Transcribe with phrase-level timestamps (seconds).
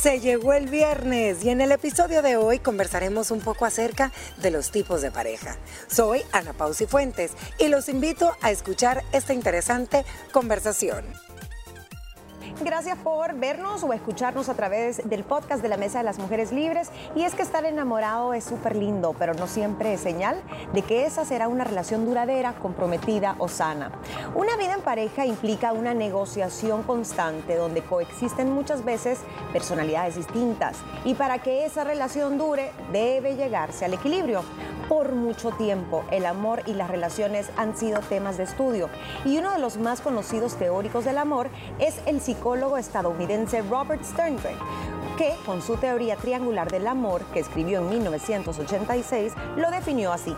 [0.00, 4.50] Se llegó el viernes y en el episodio de hoy conversaremos un poco acerca de
[4.50, 5.58] los tipos de pareja.
[5.88, 11.04] Soy Ana Pausi Fuentes y los invito a escuchar esta interesante conversación.
[12.58, 16.52] Gracias por vernos o escucharnos a través del podcast de la Mesa de las Mujeres
[16.52, 16.90] Libres.
[17.14, 20.42] Y es que estar enamorado es súper lindo, pero no siempre es señal
[20.74, 23.92] de que esa será una relación duradera, comprometida o sana.
[24.34, 29.20] Una vida en pareja implica una negociación constante donde coexisten muchas veces
[29.52, 30.76] personalidades distintas.
[31.04, 34.42] Y para que esa relación dure, debe llegarse al equilibrio.
[34.88, 38.90] Por mucho tiempo, el amor y las relaciones han sido temas de estudio.
[39.24, 41.48] Y uno de los más conocidos teóricos del amor
[41.78, 42.39] es el psicólogo
[42.78, 44.56] estadounidense Robert Sternberg,
[45.18, 50.34] que con su teoría triangular del amor, que escribió en 1986, lo definió así.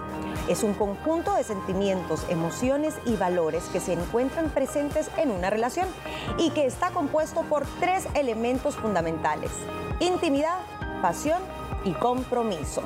[0.49, 5.87] Es un conjunto de sentimientos, emociones y valores que se encuentran presentes en una relación
[6.39, 9.53] y que está compuesto por tres elementos fundamentales,
[10.01, 10.59] intimidad,
[11.01, 11.41] pasión
[11.85, 12.83] y compromiso.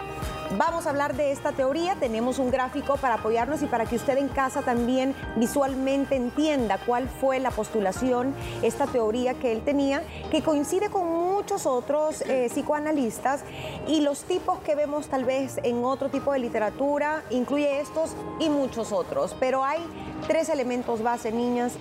[0.52, 4.16] Vamos a hablar de esta teoría, tenemos un gráfico para apoyarnos y para que usted
[4.16, 10.42] en casa también visualmente entienda cuál fue la postulación, esta teoría que él tenía, que
[10.42, 13.42] coincide con muchos otros eh, psicoanalistas
[13.88, 18.48] y los tipos que vemos tal vez en otro tipo de literatura, incluye estos y
[18.48, 19.84] muchos otros, pero hay
[20.28, 21.72] tres elementos base, niñas,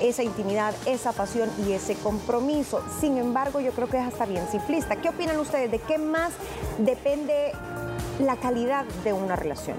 [0.00, 2.82] esa intimidad, esa pasión y ese compromiso.
[3.00, 4.96] Sin embargo, yo creo que es hasta bien simplista.
[4.96, 5.70] ¿Qué opinan ustedes?
[5.70, 6.32] ¿De qué más
[6.78, 7.52] depende
[8.18, 9.76] la calidad de una relación?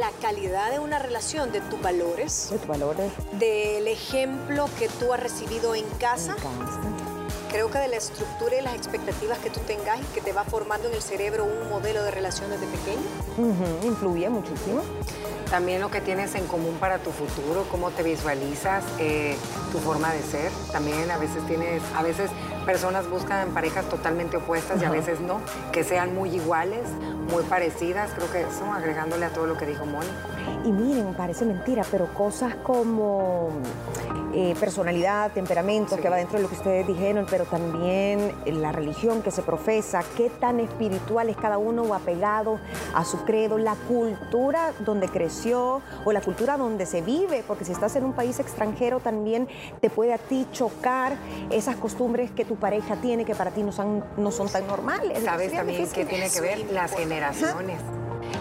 [0.00, 2.48] La calidad de una relación, de tus valores.
[2.50, 3.12] De tus valores.
[3.32, 6.36] Del ejemplo que tú has recibido en casa.
[7.50, 10.44] Creo que de la estructura y las expectativas que tú tengas y que te va
[10.44, 13.02] formando en el cerebro un modelo de relaciones de pequeño.
[13.84, 14.82] Influye muchísimo.
[15.52, 19.36] También lo que tienes en común para tu futuro, cómo te visualizas, eh,
[19.70, 20.50] tu forma de ser.
[20.72, 22.30] También a veces tienes, a veces
[22.64, 26.88] personas buscan parejas totalmente opuestas y a veces no, que sean muy iguales,
[27.30, 28.12] muy parecidas.
[28.14, 30.08] Creo que eso agregándole a todo lo que dijo Moni.
[30.64, 33.50] Y miren, parece mentira, pero cosas como
[34.32, 39.22] eh, personalidad, temperamento, que va dentro de lo que ustedes dijeron, pero también la religión
[39.22, 42.58] que se profesa, qué tan espiritual es cada uno o apegado
[42.94, 47.72] a su credo, la cultura donde creció o la cultura donde se vive, porque si
[47.72, 49.48] estás en un país extranjero también
[49.80, 51.16] te puede a ti chocar
[51.50, 55.22] esas costumbres que tu pareja tiene que para ti no son, no son tan normales.
[55.24, 56.72] ¿Sabes también qué tiene que ver?
[56.72, 57.78] Las generaciones.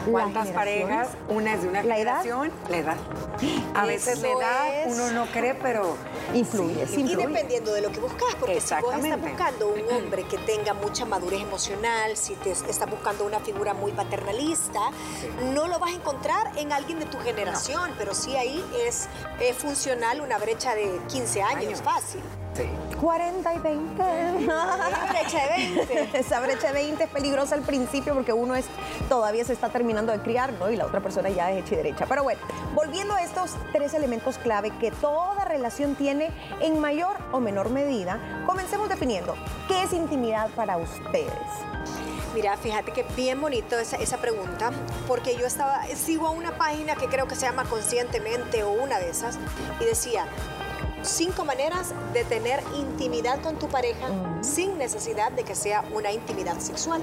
[0.09, 1.09] ¿Cuántas parejas?
[1.29, 2.97] Una es de una ¿La generación, la edad.
[3.75, 5.95] A veces la edad uno no cree, pero
[6.33, 6.87] influye.
[6.87, 10.37] Sí, y dependiendo de lo que buscas, porque si vos estás buscando un hombre que
[10.39, 14.91] tenga mucha madurez emocional, si te estás buscando una figura muy paternalista,
[15.53, 19.07] no lo vas a encontrar en alguien de tu generación, pero sí ahí es,
[19.39, 21.81] es funcional una brecha de 15 años.
[21.81, 22.21] fácil.
[22.99, 24.03] 40 y 20.
[25.09, 26.19] brecha de 20.
[26.19, 28.65] Esa brecha de 20 es peligrosa al principio porque uno es
[29.09, 30.69] todavía se está terminando de criar, ¿no?
[30.69, 32.05] Y la otra persona ya es hecha y derecha.
[32.07, 32.41] Pero bueno,
[32.75, 36.31] volviendo a estos tres elementos clave que toda relación tiene
[36.61, 39.35] en mayor o menor medida, comencemos definiendo
[39.67, 41.31] qué es intimidad para ustedes.
[42.33, 44.71] Mira, fíjate que bien bonito esa, esa, pregunta,
[45.05, 48.99] porque yo estaba, sigo a una página que creo que se llama Conscientemente o una
[48.99, 49.37] de esas,
[49.81, 50.27] y decía,
[51.03, 54.07] cinco maneras de tener intimidad con tu pareja
[54.41, 57.01] sin necesidad de que sea una intimidad sexual.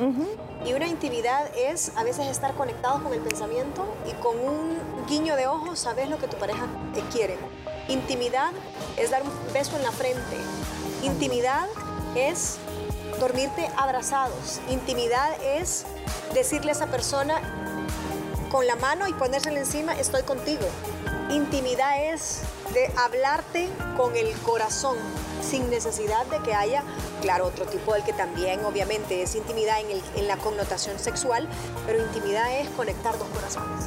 [0.64, 4.78] Y una intimidad es a veces estar conectados con el pensamiento y con un
[5.09, 7.36] guiño de ojos sabes lo que tu pareja te quiere.
[7.88, 8.53] Intimidad
[8.97, 10.36] es dar un beso en la frente.
[11.03, 11.66] Intimidad
[12.15, 12.59] es
[13.20, 14.60] dormirte abrazados.
[14.69, 15.86] Intimidad es
[16.34, 17.41] decirle a esa persona
[18.48, 20.66] con la mano y ponérsela encima, estoy contigo.
[21.31, 22.42] Intimidad es
[22.72, 24.97] de hablarte con el corazón,
[25.42, 26.82] sin necesidad de que haya,
[27.20, 31.47] claro, otro tipo del que también obviamente es intimidad en, el, en la connotación sexual,
[31.86, 33.84] pero intimidad es conectar dos corazones.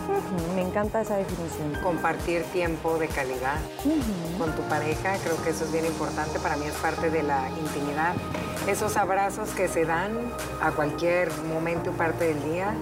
[0.55, 1.73] Me encanta esa definición.
[1.81, 3.57] Compartir tiempo de calidad
[4.37, 7.49] con tu pareja, creo que eso es bien importante, para mí es parte de la
[7.49, 8.13] intimidad.
[8.67, 10.31] Esos abrazos que se dan
[10.61, 12.75] a cualquier momento o parte del día,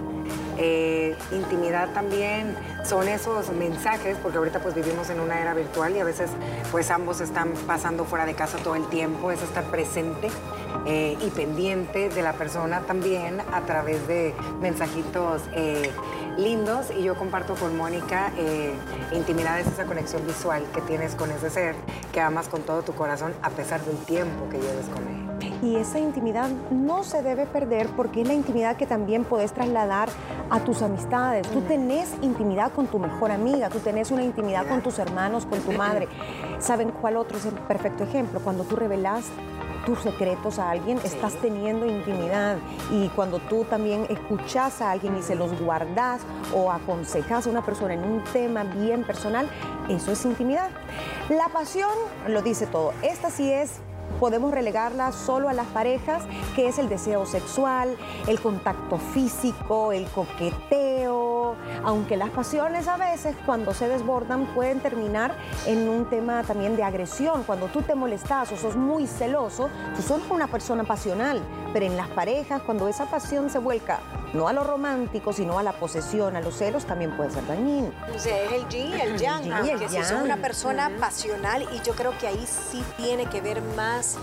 [0.58, 6.00] eh, intimidad también son esos mensajes, porque ahorita pues vivimos en una era virtual y
[6.00, 6.30] a veces
[6.72, 10.30] pues ambos están pasando fuera de casa todo el tiempo, es estar presente
[10.86, 15.92] eh, y pendiente de la persona también a través de mensajitos eh,
[16.38, 18.32] lindos y yo comparto con Mónica,
[19.12, 21.76] intimidad es esa conexión visual que tienes con ese ser,
[22.14, 25.20] que amas con todo tu corazón a pesar del tiempo que lleves con él.
[25.62, 30.10] Y esa intimidad no se debe perder porque es la intimidad que también puedes trasladar
[30.50, 31.48] a tus amistades.
[31.50, 35.60] Tú tenés intimidad con tu mejor amiga, tú tenés una intimidad con tus hermanos, con
[35.60, 36.08] tu madre.
[36.60, 38.40] ¿Saben cuál otro es el perfecto ejemplo?
[38.40, 39.26] Cuando tú revelas
[39.90, 42.58] tus secretos a alguien, estás teniendo intimidad.
[42.92, 46.22] Y cuando tú también escuchas a alguien y se los guardas
[46.54, 49.50] o aconsejas a una persona en un tema bien personal,
[49.90, 50.70] eso es intimidad.
[51.30, 51.90] La pasión
[52.28, 52.94] lo dice todo.
[53.02, 53.80] Esta sí es
[54.20, 56.24] podemos relegarla solo a las parejas,
[56.56, 57.98] que es el deseo sexual,
[58.28, 65.34] el contacto físico, el coqueteo, aunque las pasiones a veces cuando se desbordan pueden terminar
[65.66, 67.44] en un tema también de agresión.
[67.44, 71.42] Cuando tú te molestas o sos muy celoso, tú sos una persona pasional,
[71.74, 74.00] pero en las parejas cuando esa pasión se vuelca
[74.34, 77.92] no a lo romántico, sino a la posesión, a los celos, también puede ser dañino.
[78.14, 79.44] O sea, es el yin y el yang,
[79.80, 83.62] que si sos una persona pasional y yo creo que ahí sí tiene que ver
[83.62, 84.18] más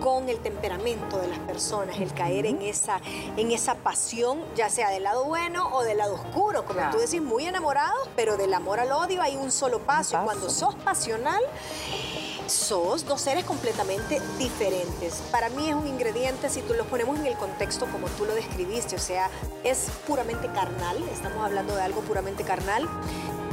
[0.00, 3.00] con el temperamento de las personas, el caer en esa,
[3.36, 7.20] en esa pasión, ya sea del lado bueno o del lado oscuro, como tú decís,
[7.22, 10.18] muy enamorados, pero del amor al odio hay un solo paso.
[10.20, 11.42] Y cuando sos pasional,
[12.46, 15.22] sos dos seres completamente diferentes.
[15.30, 18.34] Para mí es un ingrediente, si tú lo ponemos en el contexto como tú lo
[18.34, 19.30] describiste, o sea,
[19.64, 22.88] es puramente carnal, estamos hablando de algo puramente carnal,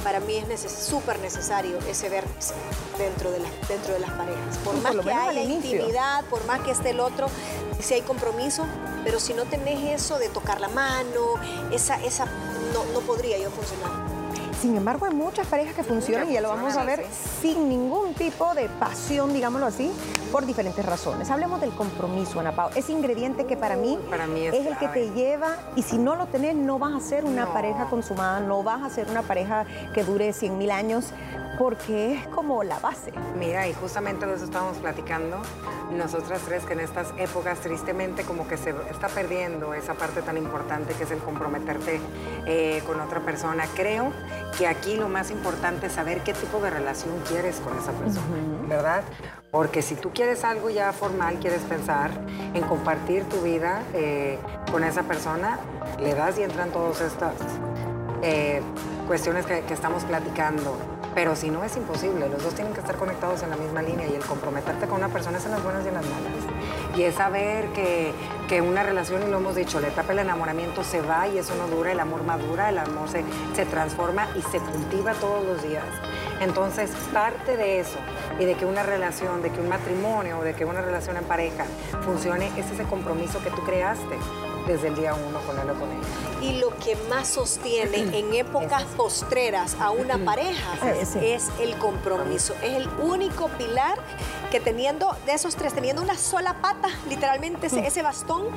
[0.04, 2.54] para mí es súper necesario ese vértice
[2.98, 4.58] dentro de, dentro de las parejas.
[4.64, 7.28] Por más que haya intimidad, por más que esté el otro,
[7.80, 8.66] si hay compromiso,
[9.04, 11.36] pero si no tenés eso de tocar la mano,
[11.72, 12.26] esa, esa
[12.74, 14.13] no, no podría yo funcionar.
[14.64, 17.06] Sin embargo, hay muchas parejas que funcionan y ya lo vamos a ver
[17.42, 19.92] sin ningún tipo de pasión, digámoslo así,
[20.32, 21.30] por diferentes razones.
[21.30, 22.70] Hablemos del compromiso, Ana Pau.
[22.74, 24.00] Ese ingrediente que para mí,
[24.54, 27.52] es, el que te lleva y si no lo tenés no vas a ser una
[27.52, 31.08] pareja consumada, no vas a ser una pareja que dure 100 mil años
[31.58, 33.14] porque es como la base.
[33.38, 35.42] Mira, y justamente de eso estábamos platicando,
[35.92, 40.38] nosotras tres que en estas épocas tristemente como que se está perdiendo esa parte tan
[40.38, 42.00] importante que es el comprometerte
[42.46, 43.66] eh, con otra persona.
[43.76, 44.12] Creo
[44.58, 48.26] que aquí lo más importante es saber qué tipo de relación quieres con esa persona,
[48.68, 49.04] ¿verdad?
[49.52, 52.10] Porque si tú quieres algo ya formal, quieres pensar
[52.54, 54.40] en compartir tu vida eh,
[54.72, 55.60] con esa persona,
[56.00, 57.36] le das y entran todas estas
[58.24, 58.62] eh,
[59.08, 60.76] cuestiones que, que estamos platicando
[61.16, 62.30] pero si no, es imposible.
[62.30, 65.10] Los dos tienen que estar conectados en la misma línea y el comprometerte con una
[65.10, 66.98] persona es en las buenas y en las malas.
[66.98, 68.14] Y es saber que,
[68.48, 71.56] que una relación, y lo hemos dicho, la etapa del enamoramiento se va y eso
[71.56, 73.24] no dura, el amor madura, el amor se,
[73.56, 75.86] se transforma y se cultiva todos los días.
[76.40, 77.98] Entonces, parte de eso
[78.40, 81.66] y de que una relación, de que un matrimonio de que una relación en pareja
[82.04, 84.18] funcione es ese compromiso que tú creaste
[84.68, 86.33] desde el día uno con él o con ella.
[86.44, 92.54] Y lo que más sostiene en épocas postreras a una pareja es el compromiso.
[92.62, 93.98] Es el único pilar
[94.52, 98.50] que teniendo, de esos tres, teniendo una sola pata, literalmente ese, bastón,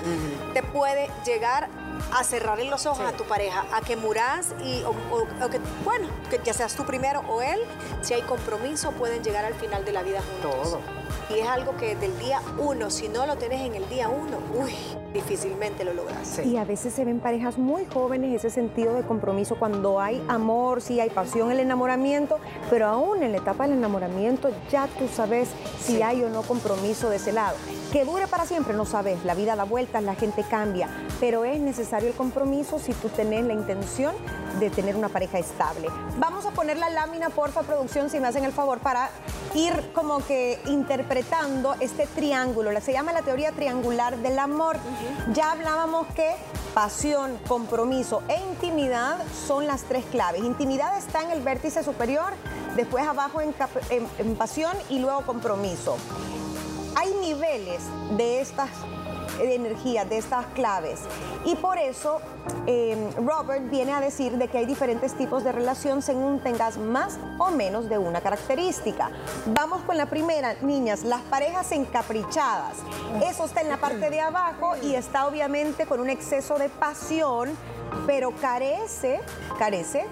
[0.53, 1.69] te puede llegar
[2.13, 6.41] a cerrarle los ojos a tu pareja, a que muras y, o, que, bueno, que
[6.45, 7.61] ya seas tú primero o él,
[8.03, 10.71] si hay compromiso, pueden llegar al final de la vida juntos.
[10.73, 10.81] Todo.
[11.31, 14.39] Y es algo que del día uno, si no lo tenés en el día uno,
[14.55, 14.75] uy,
[15.17, 16.41] difícilmente lo logras.
[16.45, 20.83] Y a veces se ven parejas muy jóvenes ese sentido de compromiso cuando hay amor,
[20.83, 25.49] sí hay pasión, el enamoramiento, pero aún en la etapa del enamoramiento ya tú sabes
[25.81, 27.57] si hay o no compromiso de ese lado.
[27.93, 31.61] Que dure para siempre, no sabes, la vida da vueltas, la gente cambia, pero es
[31.61, 34.15] necesario el compromiso si tú tenés la intención
[34.61, 35.89] de tener una pareja estable.
[36.19, 39.11] Vamos a poner la lámina, porfa, producción, si me hacen el favor, para
[39.55, 42.79] ir como que interpretando este triángulo.
[42.81, 44.77] Se llama la teoría triangular del amor.
[45.33, 46.35] Ya hablábamos que
[46.75, 50.45] pasión, compromiso e intimidad son las tres claves.
[50.45, 52.33] Intimidad está en el vértice superior,
[52.77, 53.55] después abajo en,
[54.37, 55.97] pasión y luego compromiso.
[56.97, 57.81] Hay niveles
[58.17, 58.69] de estas
[59.39, 61.01] de energía, de estas claves.
[61.45, 62.21] Y por eso
[62.67, 67.19] em, Robert viene a decir de que hay diferentes tipos de relación según tengas más
[67.39, 69.11] o menos de una característica.
[69.47, 72.77] Vamos con la primera, niñas, las parejas encaprichadas.
[73.25, 77.51] Eso está en la parte de abajo y está obviamente con un exceso de pasión,
[78.07, 79.21] pero carece,
[79.59, 80.07] carece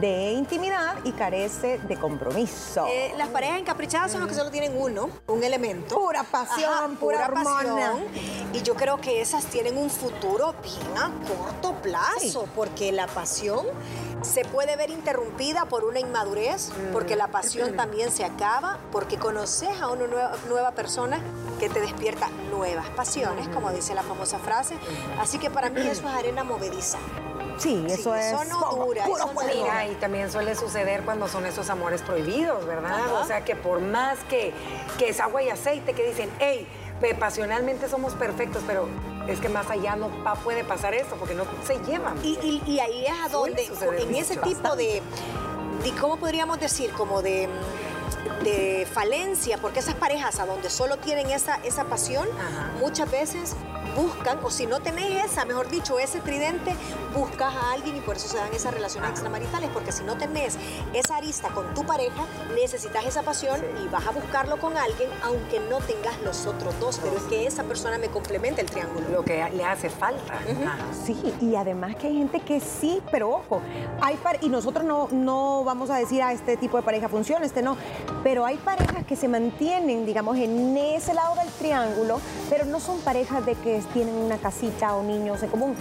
[0.00, 2.86] de intimidad y carece de compromiso.
[2.88, 5.94] Eh, las parejas encaprichadas son las que solo tienen uno, un elemento.
[5.96, 8.04] Pura pasión, pura, pasión.
[8.52, 13.66] Y yo creo que esas tienen un futuro bien a corto plazo, porque la pasión
[14.22, 19.80] se puede ver interrumpida por una inmadurez, porque la pasión también se acaba, porque conoces
[19.80, 20.06] a una
[20.48, 21.20] nueva, persona
[21.58, 24.76] que te despierta nuevas pasiones, como dice la famosa frase.
[25.20, 26.98] Así que para mí eso es arena movediza.
[27.58, 28.26] Sí, eso es.
[28.26, 29.04] Eso no dura.
[29.04, 29.30] Puro
[29.90, 33.22] y también suele suceder cuando son esos amores prohibidos, ¿verdad?
[33.22, 34.52] O sea, que por más que,
[34.98, 36.66] que es agua y aceite, que dicen, hey,
[37.18, 38.88] pasionalmente somos perfectos, pero
[39.28, 40.10] es que más allá no
[40.44, 42.18] puede pasar eso, porque no se llevan.
[42.24, 45.02] Y, ahí es a donde, en ese tipo de,
[46.00, 46.90] ¿cómo podríamos decir?
[46.92, 47.48] Como de
[48.42, 52.28] de falencia, porque esas parejas a donde solo tienen esa, esa pasión,
[52.80, 53.56] muchas veces
[53.96, 56.74] buscan, o si no tenés esa, mejor dicho, ese tridente,
[57.14, 60.56] buscas a alguien y por eso se dan esas relaciones extramaritales, porque si no tenés
[60.92, 65.60] esa arista con tu pareja, necesitas esa pasión y vas a buscarlo con alguien, aunque
[65.60, 69.08] no tengas los otros dos, pero es que esa persona me complementa el triángulo.
[69.08, 70.38] Lo que le hace falta.
[71.04, 73.62] Sí, y además que hay gente que sí, pero ojo,
[74.02, 77.62] hay y nosotros no, no vamos a decir a este tipo de pareja funciona, este
[77.62, 77.76] no,
[78.22, 82.98] pero hay parejas que se mantienen, digamos, en ese lado del triángulo, pero no son
[83.00, 85.76] parejas de que tienen una casita o niños en común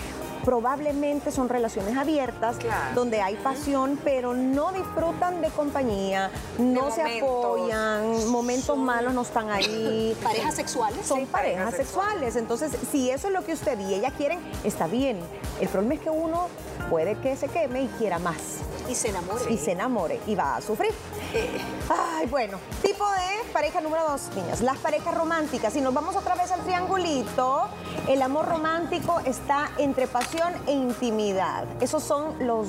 [0.46, 2.58] probablemente son relaciones abiertas,
[2.94, 9.50] donde hay pasión, pero no disfrutan de compañía, no se apoyan, momentos malos no están
[9.50, 10.16] ahí.
[10.24, 11.06] ¿Parejas sexuales?
[11.06, 12.36] Son parejas, sexuales.
[12.36, 15.20] Entonces, si eso es lo que usted y ella quieren, está bien.
[15.60, 16.48] El problema es que uno
[16.90, 18.60] puede que se queme y quiera más.
[18.88, 19.52] Y se enamore.
[19.52, 20.92] Y se enamore y va a sufrir.
[21.34, 21.50] Eh.
[21.90, 22.60] Ay, bueno.
[22.84, 24.62] Tipo de pareja número dos, niñas.
[24.62, 25.74] Las parejas románticas.
[25.74, 27.68] Si nos vamos otra vez al triangulito,
[28.08, 30.35] el amor romántico está entre pasión
[30.68, 31.66] e intimidad.
[31.82, 32.68] Esos son los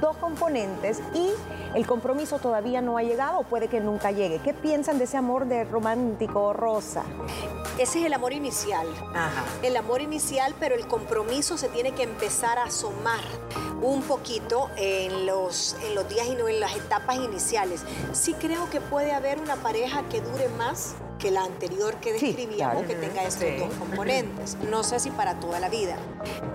[0.00, 1.30] dos componentes y
[1.74, 4.38] el compromiso todavía no ha llegado o puede que nunca llegue.
[4.38, 7.04] ¿Qué piensan de ese amor de romántico rosa?
[7.78, 8.86] Ese es el amor inicial.
[9.62, 13.20] El amor inicial, pero el compromiso se tiene que empezar a asomar
[13.82, 17.82] un poquito en los, en los días y no en las etapas iniciales.
[18.12, 22.84] Sí creo que puede haber una pareja que dure más que la anterior que describíamos,
[22.86, 24.56] que tenga estos dos componentes.
[24.68, 25.96] No sé si para toda la vida,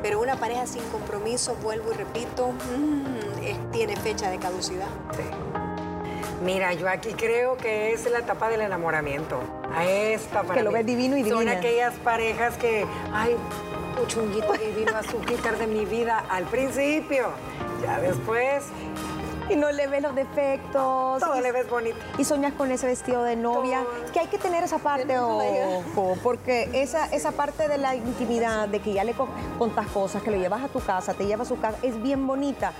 [0.01, 4.87] pero una pareja sin compromiso, vuelvo y repito, mm, tiene fecha de caducidad.
[6.43, 9.39] Mira, yo aquí creo que es la etapa del enamoramiento.
[9.73, 11.37] A esta para Que lo ves divino y divino.
[11.37, 13.35] Son aquellas parejas que, ay,
[13.99, 17.29] un chunguito divino, azúcar de mi vida al principio.
[17.83, 18.63] Ya después
[19.49, 21.19] y no le ves los defectos.
[21.19, 21.97] Todo le ves bonito.
[22.17, 23.83] Y soñas con ese vestido de novia.
[24.13, 28.79] Que hay que tener esa parte, ojo, porque esa, esa parte de la intimidad, de
[28.79, 29.13] que ya le
[29.57, 32.25] contas cosas, que lo llevas a tu casa, te llevas a su casa, es bien
[32.25, 32.73] bonita.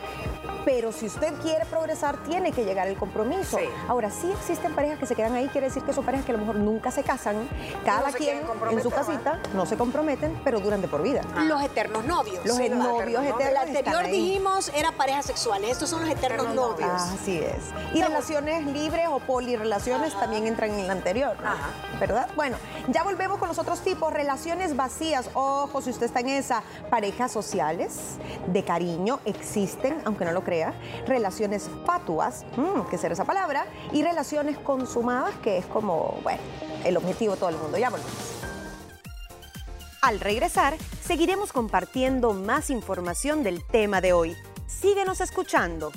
[0.65, 3.57] Pero si usted quiere progresar, tiene que llegar el compromiso.
[3.87, 6.35] Ahora, sí existen parejas que se quedan ahí, quiere decir que son parejas que a
[6.35, 7.47] lo mejor nunca se casan,
[7.85, 8.41] cada quien
[8.71, 11.21] en su casita, no se comprometen, pero duran de por vida.
[11.45, 12.43] Los eternos novios.
[12.45, 13.41] Los novios eternos.
[13.41, 16.89] El anterior dijimos era parejas sexuales, estos son los eternos novios.
[16.89, 17.71] así es.
[17.93, 21.35] Y relaciones libres o polirrelaciones también entran en el anterior,
[21.99, 22.27] ¿verdad?
[22.35, 22.57] Bueno,
[22.87, 24.11] ya volvemos con los otros tipos.
[24.11, 28.15] Relaciones vacías, ojo, si usted está en esa, parejas sociales
[28.47, 30.43] de cariño existen, aunque no lo
[31.07, 36.41] relaciones fatuas, mm, que será esa palabra, y relaciones consumadas, que es como, bueno,
[36.83, 37.77] el objetivo todo el mundo.
[37.77, 38.13] Ya volvemos.
[40.01, 44.35] Al regresar, seguiremos compartiendo más información del tema de hoy.
[44.67, 45.91] Síguenos escuchando.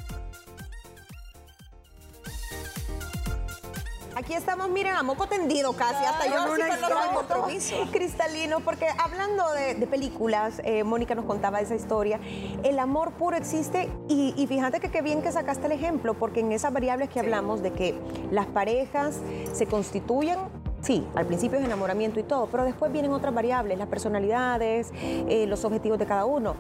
[4.29, 7.77] Aquí estamos, miren, a moco tendido casi, hasta yo sí con compromiso.
[7.93, 12.21] Cristalino, porque hablando de, películas, eh, Mónica nos contaba esa historia,
[12.63, 16.53] el amor puro existe y, fíjate que qué bien que sacaste el ejemplo, porque en
[16.53, 17.99] esas variables que hablamos de que
[18.31, 19.17] las parejas
[19.55, 20.39] se constituyen
[20.81, 25.45] Sí, al principio es enamoramiento y todo, pero después vienen otras variables, las personalidades, eh,
[25.49, 26.55] los objetivos de cada uno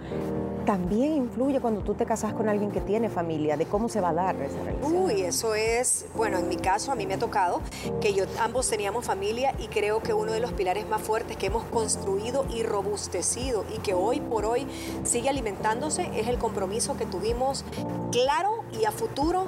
[0.68, 4.10] también influye cuando tú te casas con alguien que tiene familia, de cómo se va
[4.10, 5.02] a dar esa relación.
[5.02, 7.62] Uy, eso es, bueno, en mi caso a mí me ha tocado
[8.02, 11.46] que yo ambos teníamos familia y creo que uno de los pilares más fuertes que
[11.46, 14.66] hemos construido y robustecido y que hoy por hoy
[15.04, 17.64] sigue alimentándose es el compromiso que tuvimos
[18.12, 19.46] claro y a futuro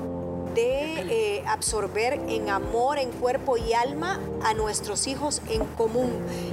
[0.54, 1.02] de
[1.36, 6.10] eh, absorber en amor, en cuerpo y alma a nuestros hijos en común.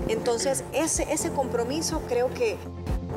[0.09, 2.57] Entonces, ese, ese compromiso creo que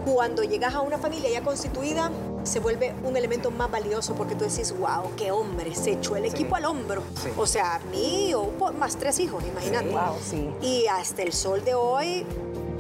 [0.04, 2.10] cuando llegas a una familia ya constituida,
[2.44, 6.24] se vuelve un elemento más valioso porque tú decís, wow, qué hombre, se echó el
[6.24, 7.02] equipo al hombro.
[7.36, 9.94] O sea, mío, más tres hijos, imagínate.
[10.62, 12.26] y hasta el sol de hoy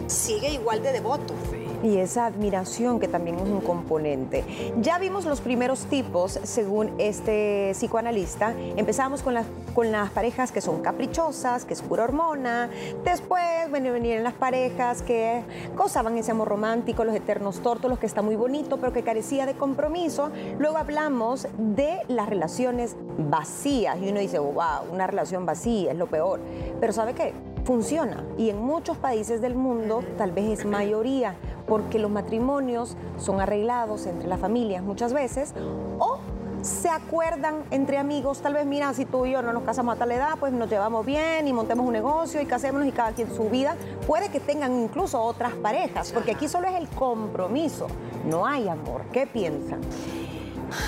[0.06, 1.34] sigue igual de devoto
[1.82, 4.44] y esa admiración que también es un componente.
[4.80, 8.54] Ya vimos los primeros tipos según este psicoanalista.
[8.76, 12.70] Empezamos con las, con las parejas que son caprichosas, que es pura hormona.
[13.04, 15.42] Después venían las parejas que
[15.76, 19.46] gozaban ese amor romántico, los eternos tortos, los que está muy bonito, pero que carecía
[19.46, 20.30] de compromiso.
[20.58, 26.06] Luego hablamos de las relaciones vacías y uno dice, wow, una relación vacía es lo
[26.06, 26.40] peor.
[26.80, 27.32] Pero ¿sabe qué?
[27.64, 31.36] Funciona y en muchos países del mundo tal vez es mayoría
[31.70, 35.54] porque los matrimonios son arreglados entre las familias muchas veces
[36.00, 36.18] o
[36.62, 39.98] se acuerdan entre amigos, tal vez mira, si tú y yo no nos casamos a
[39.98, 43.34] tal edad, pues nos llevamos bien y montemos un negocio y casémonos y cada quien
[43.34, 43.76] su vida.
[44.06, 47.86] Puede que tengan incluso otras parejas, porque aquí solo es el compromiso,
[48.26, 49.04] no hay amor.
[49.12, 49.80] ¿Qué piensan?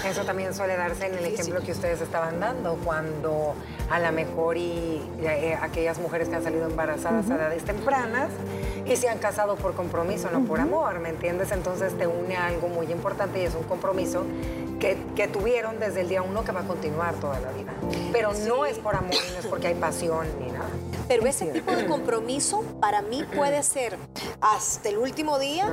[0.07, 3.55] Eso también suele darse en el ejemplo que ustedes estaban dando, cuando
[3.91, 8.29] a lo mejor y eh, aquellas mujeres que han salido embarazadas a edades tempranas
[8.87, 11.53] y se han casado por compromiso, no por amor, ¿me entiendes?
[11.53, 14.25] Entonces te une a algo muy importante y es un compromiso
[14.81, 17.73] que, que tuvieron desde el día uno que va a continuar toda la vida.
[18.13, 20.69] Pero no es por amor, no es porque hay pasión ni nada.
[21.09, 23.97] Pero ese tipo de compromiso para mí puede ser
[24.41, 25.69] hasta el último día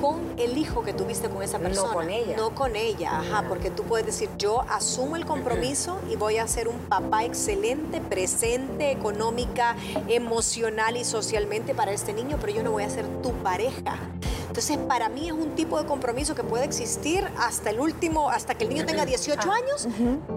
[0.00, 1.88] con el hijo que tuviste con esa persona.
[1.88, 2.36] No con ella.
[2.36, 6.46] No con ella, ajá, porque tú puedes decir, yo asumo el compromiso y voy a
[6.46, 9.76] ser un papá excelente, presente, económica,
[10.08, 13.98] emocional y socialmente para este niño, pero yo no voy a ser tu pareja.
[14.54, 18.54] Entonces, para mí es un tipo de compromiso que puede existir hasta el último, hasta
[18.54, 19.88] que el niño tenga 18 años,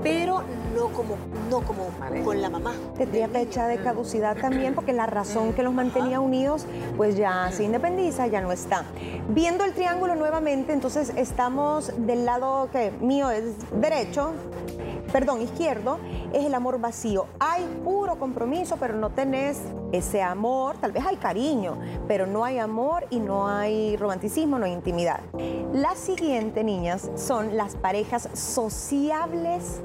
[0.02, 0.42] pero
[0.76, 1.18] no como,
[1.52, 1.92] no como
[2.26, 2.74] con la mamá.
[2.98, 6.66] Tendría fecha de caducidad también porque la razón que los mantenía unidos
[6.98, 8.86] pues ya se independiza, ya no está.
[9.30, 13.44] Viendo el triángulo nuevamente, entonces estamos del lado que mío es
[13.80, 14.32] derecho,
[15.12, 16.00] perdón, izquierdo,
[16.34, 17.28] es el amor vacío.
[17.40, 19.60] Hay puro compromiso, pero no tenés
[19.92, 24.66] ese amor, tal vez hay cariño, pero no hay amor y no hay romanticismo, no
[24.66, 25.22] hay intimidad.
[25.74, 29.82] La siguiente, niñas, son las parejas sociables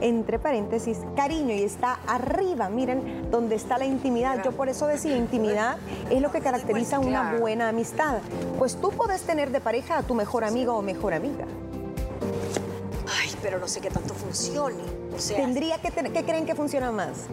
[0.00, 4.42] entre paréntesis, cariño y está arriba, miren, donde está la intimidad.
[4.44, 5.76] Yo por eso decía, intimidad
[6.10, 8.18] es lo que caracteriza una buena amistad.
[8.58, 11.46] Pues tú puedes tener de pareja a tu mejor amigo o mejor amiga.
[13.42, 14.82] Pero no sé qué tanto funcione.
[15.14, 17.26] O sea, Tendría que tener, ¿qué creen que funciona más?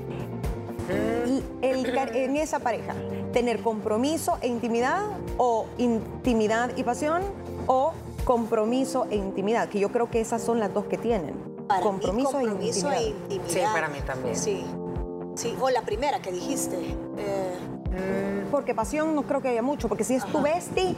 [1.62, 2.94] El en esa pareja,
[3.32, 5.02] tener compromiso e intimidad
[5.38, 7.22] o intimidad y pasión
[7.68, 7.94] o
[8.26, 11.34] compromiso e intimidad, que yo creo que esas son las dos que tienen.
[11.68, 13.48] para mí, compromiso, compromiso e e intimidad.
[13.48, 14.36] Sí, para mí también.
[14.36, 14.66] Sí.
[15.36, 16.78] Sí, o la primera que dijiste.
[17.18, 20.96] eh, Porque pasión no creo que haya mucho, porque si es tu bestie,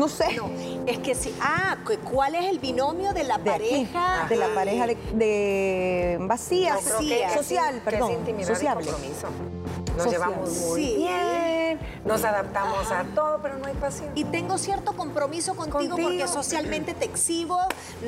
[0.00, 0.34] no sé.
[0.36, 0.50] no,
[0.86, 1.34] es que sí.
[1.40, 1.76] Ah,
[2.10, 4.26] ¿cuál es el binomio de la de aquí, pareja?
[4.28, 8.84] de la pareja de, de vacía, que social, que perdón, es intimidad sociable.
[8.84, 9.26] y compromiso.
[9.96, 10.12] Nos Social.
[10.12, 10.94] llevamos muy Sí.
[10.96, 14.10] bien, nos adaptamos a todo, pero no hay pasión.
[14.14, 16.08] Y tengo cierto compromiso contigo, Contigo.
[16.08, 17.58] porque socialmente te exhibo,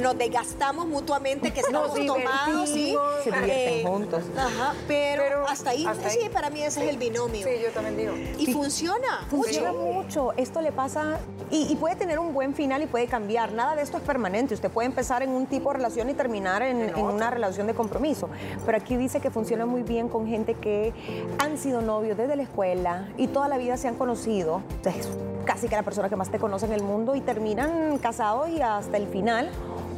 [0.01, 2.97] nos desgastamos mutuamente, que estamos tomados, ¿sí?
[3.25, 4.23] Se divierten juntos.
[4.37, 7.47] Ajá, pero, Pero hasta ahí, hasta sí, para mí ese es el binomio.
[7.47, 8.13] Sí, yo también digo.
[8.39, 9.93] Y funciona, Funciona mucho.
[9.93, 10.33] mucho.
[10.37, 11.19] Esto le pasa
[11.51, 13.53] y, y puede tener un buen final y puede cambiar.
[13.53, 14.55] Nada de esto es permanente.
[14.55, 17.75] Usted puede empezar en un tipo de relación y terminar en, en una relación de
[17.75, 18.29] compromiso.
[18.65, 20.93] Pero aquí dice que funciona muy bien con gente que
[21.39, 24.57] han sido novios desde la escuela y toda la vida se han conocido.
[24.57, 25.09] O sea, es
[25.45, 28.61] casi que la persona que más te conoce en el mundo y terminan casados y
[28.61, 29.51] hasta el final.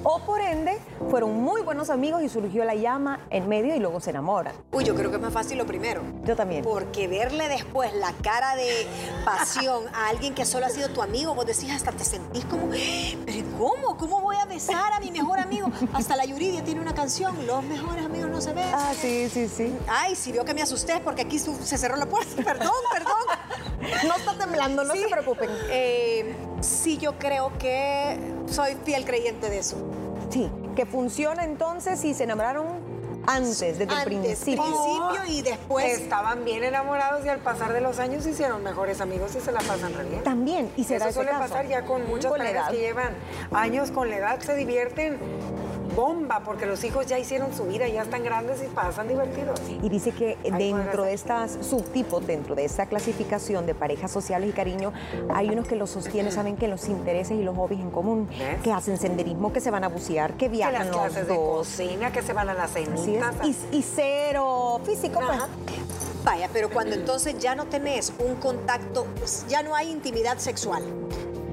[0.07, 0.79] O por ende,
[1.11, 4.55] fueron muy buenos amigos y surgió la llama en medio y luego se enamoran.
[4.71, 6.03] Uy, yo creo que es más fácil lo primero.
[6.25, 6.63] Yo también.
[6.63, 8.87] Porque verle después la cara de
[9.25, 12.69] pasión a alguien que solo ha sido tu amigo, vos decís, hasta te sentís como,
[13.25, 13.97] pero ¿cómo?
[13.97, 15.71] ¿Cómo voy a besar a mi mejor amigo?
[15.95, 18.75] Hasta la Yuridia tiene una canción, Los mejores amigos no se besan.
[18.75, 19.75] Ah, sí, sí, sí.
[19.89, 22.31] Ay, si vio que me asusté porque aquí se cerró la puerta.
[22.45, 23.34] Perdón, perdón.
[24.09, 25.01] No está temblando, no Sí.
[25.03, 25.51] se preocupen.
[25.71, 29.77] Eh, sí, yo creo que soy fiel creyente de eso.
[30.31, 32.67] Sí, que funciona entonces si se enamoraron
[33.27, 34.63] antes, desde el Antes, principio.
[34.63, 35.87] principio y después.
[35.99, 39.51] Estaban bien enamorados y al pasar de los años se hicieron mejores amigos y se
[39.51, 40.23] la pasan re bien.
[40.23, 41.43] También, y se da Eso suele caso.
[41.45, 43.15] pasar ya con muchas parejas que llevan
[43.53, 45.19] años con la edad, se divierten
[45.95, 49.61] bomba porque los hijos ya hicieron su vida, ya están grandes y pasan divertidos.
[49.83, 54.53] Y dice que dentro de estas subtipos, dentro de esta clasificación de parejas sociales y
[54.53, 54.93] cariño,
[55.33, 58.61] hay unos que los sostienen, saben que los intereses y los hobbies en común, ¿Ves?
[58.63, 61.35] que hacen senderismo, que se van a bucear, que Que viajan las los clases de
[61.35, 61.59] dos.
[61.69, 62.71] cocina, que se van a es.
[62.71, 63.35] cenitas.
[63.45, 65.39] Y, y cero físico, pues.
[65.39, 65.49] Ajá.
[66.25, 69.07] Vaya, pero cuando entonces ya no tenés un contacto,
[69.49, 70.83] ya no hay intimidad sexual.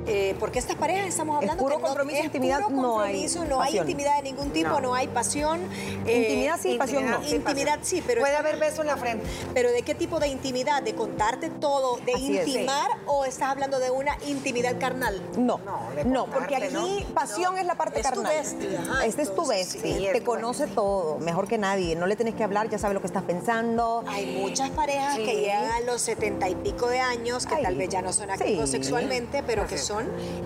[0.07, 3.13] Eh, porque estas parejas estamos hablando puro que no- compromiso, es intimidad, puro no hay
[3.27, 4.95] compromiso, no hay intimidad de ningún tipo, no, No.
[4.95, 5.61] hay pasión.
[6.05, 7.21] eh, Intimidad sí, pasión no.
[7.27, 9.25] Intimidad sí, pero Puede haber beso en la frente.
[9.53, 10.81] Pero ¿de qué tipo de intimidad?
[10.81, 11.97] ¿De contarte todo?
[11.97, 15.21] ¿De Así es, intimar o estás hablando de una intimidad carnal?
[15.37, 17.13] No, No, de no, porque aquí ¿no?
[17.13, 18.33] pasión es la parte Es tu carnal.
[18.35, 21.95] bestia, ajá, este es tu bestia, sí, es te tu conoce todo, mejor que nadie.
[21.95, 24.03] No le tenés que hablar, ya sabe lo que estás pensando.
[24.07, 27.75] Hay muchas parejas que llegan a los setenta y pico de años, que Ay, tal
[27.75, 28.77] vez ya no son activos sí.
[28.77, 29.90] sexualmente, pero que es.
[29.91, 30.05] Son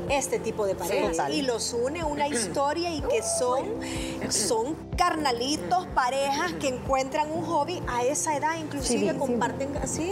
[0.10, 1.29] este tipo de parejas.
[1.29, 3.65] y los une una historia y que son,
[4.29, 9.17] son carnalitos, parejas que encuentran un hobby a esa edad, inclusive sí.
[9.17, 9.69] comparten.
[9.88, 10.12] Sí.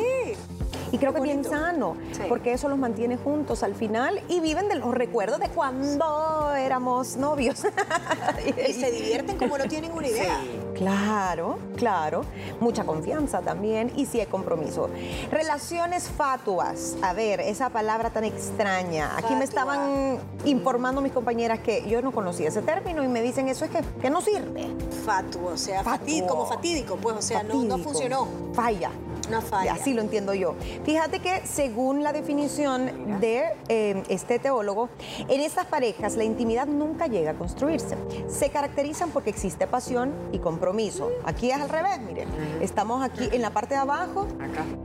[0.94, 1.98] Y creo que es bien sano,
[2.30, 7.18] porque eso los mantiene juntos al final y viven de los recuerdos de cuando éramos
[7.18, 7.64] novios.
[8.70, 10.40] y se divierten como no tienen una idea.
[10.76, 12.26] Claro, claro.
[12.60, 14.88] Mucha confianza también y sí hay compromiso.
[15.32, 16.96] Relaciones fatuas.
[17.02, 19.18] A ver, esa palabra tan extraña.
[19.18, 23.48] Aquí me estaban informando mis compañeras que yo no conocía ese término y me dicen
[23.48, 24.68] eso es que, que no sirve.
[25.04, 25.84] Fatuo, o sea,
[26.28, 28.28] como fatídico, pues, o sea, no, no funcionó.
[28.54, 28.92] Falla.
[29.34, 29.74] Una falla.
[29.74, 30.56] Así lo entiendo yo.
[30.84, 34.90] Fíjate que según la definición de eh, este teólogo,
[35.28, 37.98] en estas parejas la intimidad nunca llega a construirse.
[38.28, 41.12] Se caracterizan porque existe pasión y compromiso.
[41.24, 42.28] Aquí es al revés, miren.
[42.62, 44.28] Estamos aquí en la parte de abajo.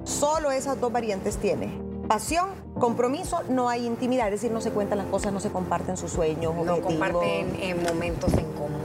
[0.04, 4.98] Solo esas dos variantes tiene pasión, compromiso, no hay intimidad, es decir, no se cuentan
[4.98, 8.78] las cosas, no se comparten sus sueños, no comparten en momentos en común,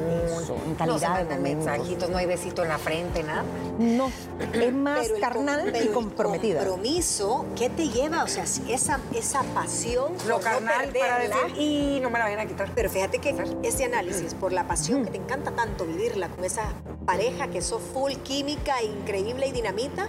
[0.68, 3.44] en calidad no de mensajitos, no hay besito en la frente, nada.
[3.80, 4.12] No,
[4.54, 6.62] es más carnal y comprometida.
[6.62, 8.24] El compromiso, ¿qué te lleva?
[8.24, 12.46] O sea, esa, esa pasión, lo carnal para decir, y no me la vayan a
[12.46, 12.70] quitar.
[12.76, 13.34] Pero fíjate que
[13.64, 16.74] ese análisis, por la pasión que te encanta tanto vivirla con esa
[17.06, 20.08] pareja que sos full química, increíble y dinamita,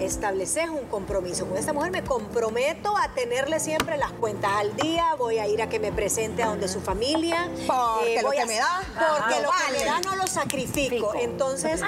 [0.00, 1.46] estableces un compromiso.
[1.46, 5.62] Con esta mujer me comprometo a tenerle siempre las cuentas al día, voy a ir
[5.62, 7.48] a que me presente a donde su familia.
[7.66, 11.12] Porque eh, lo que me da, porque lo que me da no lo sacrifico.
[11.14, 11.80] Entonces,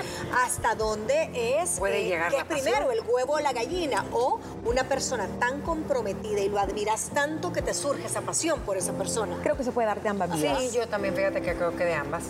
[0.45, 1.79] ¿hasta dónde es?
[1.79, 4.05] Puede eh, llegar que primero, el huevo o la gallina?
[4.12, 8.77] O una persona tan comprometida y lo admiras tanto que te surge esa pasión por
[8.77, 9.38] esa persona.
[9.43, 10.59] Creo que se puede dar de ambas vidas.
[10.59, 12.25] Sí, yo también, fíjate que creo que de ambas.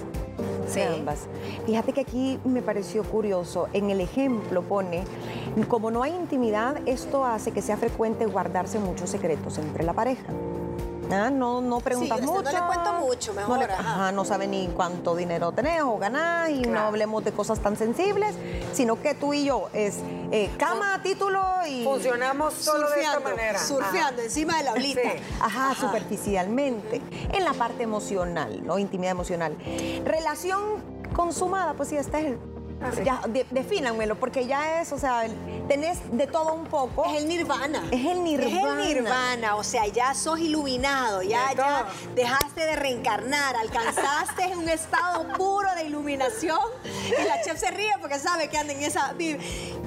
[0.68, 0.81] Sí.
[0.83, 1.26] ambas.
[1.66, 3.68] Fíjate que aquí me pareció curioso.
[3.72, 5.04] En el ejemplo pone,
[5.68, 10.24] como no hay intimidad, esto hace que sea frecuente guardarse muchos secretos entre la pareja.
[11.10, 12.42] Ah, no, no preguntas mucho.
[12.42, 13.68] No le cuento mucho, mejor.
[13.82, 17.76] No, no sabe ni cuánto dinero tenés o ganás y no hablemos de cosas tan
[17.76, 18.34] sensibles,
[18.72, 19.98] sino que tú y yo es
[20.30, 21.84] eh, cama, título y...
[21.84, 23.58] Funcionamos solo de esta manera.
[23.58, 25.00] Surfeando encima de la olita.
[25.40, 27.00] Ajá, superficialmente.
[27.32, 28.78] En la parte emocional, ¿no?
[28.78, 29.56] Intimidad emocional.
[30.04, 30.60] Relación
[31.14, 32.38] consumada, pues sí, este es el
[33.04, 35.24] Ya, defínanmelo, porque ya es, o sea,
[35.66, 37.04] tenés de todo un poco.
[37.06, 37.82] Es el nirvana.
[37.90, 38.50] Es el nirvana.
[38.50, 44.68] Es el nirvana, o sea, ya sos iluminado, ya, ya dejaste de reencarnar, alcanzaste un
[44.68, 46.60] estado puro de iluminación.
[46.84, 49.14] Y la chef se ríe porque sabe que anda en esa...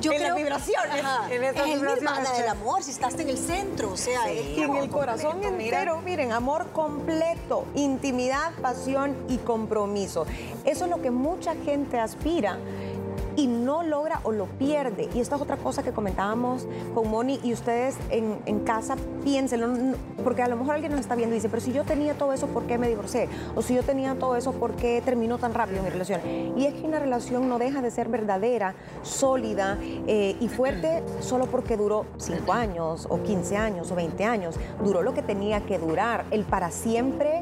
[0.02, 1.06] Yo en las vibraciones.
[1.30, 4.64] En es el nirvana del amor, si estás en el centro, o sea, es que
[4.64, 10.26] en el corazón entero, miren, amor completo, intimidad, pasión y compromiso.
[10.66, 12.58] Eso es lo que mucha gente aspira
[13.42, 15.10] y no logra o lo pierde.
[15.16, 20.44] Y esta es otra cosa que comentábamos con Moni y ustedes en, casa piénsenlo, porque
[20.44, 22.46] a lo mejor alguien nos está viendo y dice, pero si yo tenía todo eso,
[22.48, 23.28] ¿por qué me divorcié?
[23.56, 26.22] O si yo tenía todo eso, ¿por qué terminó tan rápido mi relación?
[26.56, 31.48] Y es que una relación no deja de ser verdadera, sólida eh, y fuerte solo
[31.48, 34.56] porque duró 5 años o 15 años o 20 años.
[34.84, 36.26] Duró lo que tenía que durar.
[36.30, 37.42] El para siempre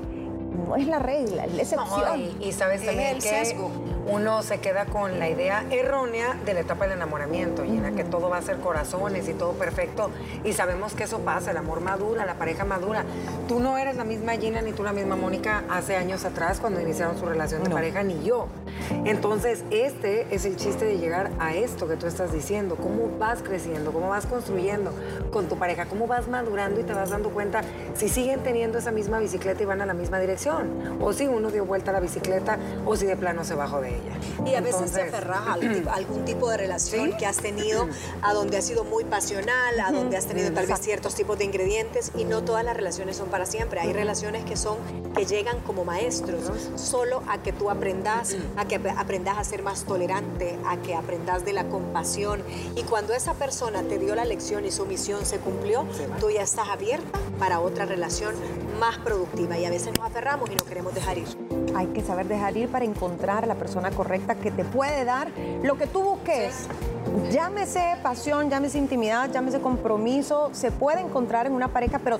[0.65, 2.31] no es la regla, es la excepción.
[2.39, 3.69] y, sabes también el que sesgo.
[4.09, 7.91] Uno se queda con la idea errónea de la etapa del enamoramiento, y en la
[7.91, 10.09] que todo va a ser corazones y todo perfecto.
[10.43, 13.05] Y sabemos que eso pasa, el amor madura, la pareja madura.
[13.47, 16.81] Tú no eres la misma Gina ni tú la misma Mónica hace años atrás cuando
[16.81, 18.47] iniciaron su relación de pareja, ni yo.
[19.05, 22.75] Entonces, este es el chiste de llegar a esto que tú estás diciendo.
[22.75, 23.91] ¿Cómo vas creciendo?
[23.91, 24.91] ¿Cómo vas construyendo
[25.31, 25.85] con tu pareja?
[25.85, 27.61] ¿Cómo vas madurando y te vas dando cuenta
[27.93, 30.97] si siguen teniendo esa misma bicicleta y van a la misma dirección?
[30.99, 33.89] O si uno dio vuelta a la bicicleta o si de plano se bajó de
[33.89, 33.98] ella.
[34.45, 35.53] Y a veces te aferras a
[35.93, 37.87] algún tipo de relación que has tenido,
[38.21, 41.45] a donde ha sido muy pasional, a donde has tenido tal vez ciertos tipos de
[41.45, 43.79] ingredientes y no todas las relaciones son para siempre.
[43.79, 44.77] Hay relaciones que son,
[45.15, 49.83] que llegan como maestros, solo a que tú aprendas, a que aprendas a ser más
[49.83, 52.43] tolerante, a que aprendas de la compasión.
[52.75, 55.85] Y cuando esa persona te dio la lección y su misión se cumplió,
[56.19, 58.35] tú ya estás abierta para otra relación
[58.79, 59.57] más productiva.
[59.57, 61.48] Y a veces nos aferramos y no queremos dejar ir.
[61.79, 65.29] Hay que saber dejar ir para encontrar a la persona correcta que te puede dar
[65.63, 66.67] lo que tú busques.
[67.31, 72.19] Llámese pasión, llámese intimidad, llámese compromiso, se puede encontrar en una pareja, pero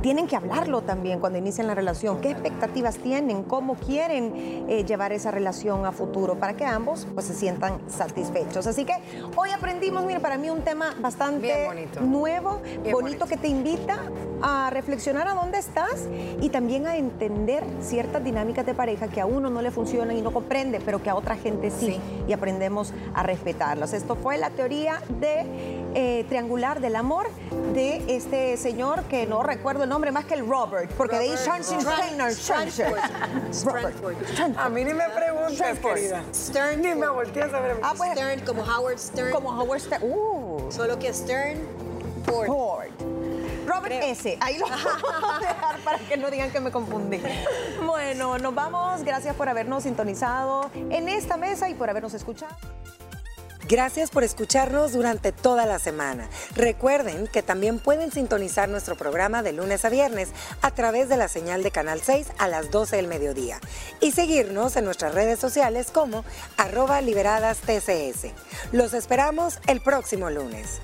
[0.00, 2.20] tienen que hablarlo también cuando inician la relación.
[2.20, 3.42] ¿Qué expectativas tienen?
[3.42, 4.32] ¿Cómo quieren
[4.68, 8.68] eh, llevar esa relación a futuro para que ambos pues, se sientan satisfechos?
[8.68, 8.94] Así que
[9.34, 11.68] hoy aprendimos, mire, para mí un tema bastante
[12.00, 12.60] nuevo,
[12.92, 13.98] bonito, que te invita
[14.42, 16.06] a reflexionar a dónde estás
[16.40, 20.22] y también a entender ciertas dinámicas de pareja que a uno no le funcionan y
[20.22, 22.00] no comprende, pero que a otra gente sí, sí.
[22.28, 23.92] y aprendemos a respetarlas.
[23.92, 27.26] Esto fue la teoría de eh, triangular del amor
[27.74, 31.36] de este señor que no recuerdo el nombre más que el Robert, porque de ahí
[34.56, 36.22] A mí ni me preguntas, querida.
[36.34, 36.82] Stern.
[36.82, 37.76] Ni me volteas a ver.
[37.82, 39.32] Ah, pues, Stern, como Howard Stern.
[39.32, 40.02] Como Howard Stern.
[40.04, 40.70] Uh.
[40.70, 41.58] Solo que Stern,
[42.24, 42.46] Ford.
[42.46, 43.09] Ford.
[43.70, 44.36] Robert S.
[44.40, 44.84] Ahí lo vamos
[45.34, 47.20] a dejar para que no digan que me confundí.
[47.86, 49.04] Bueno, nos vamos.
[49.04, 52.56] Gracias por habernos sintonizado en esta mesa y por habernos escuchado.
[53.68, 56.28] Gracias por escucharnos durante toda la semana.
[56.56, 60.30] Recuerden que también pueden sintonizar nuestro programa de lunes a viernes
[60.60, 63.60] a través de la señal de Canal 6 a las 12 del mediodía
[64.00, 66.24] y seguirnos en nuestras redes sociales como
[66.56, 68.32] arroba liberadas TCS.
[68.72, 70.80] Los esperamos el próximo lunes.